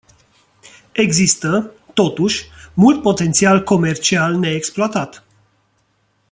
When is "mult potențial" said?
2.73-3.63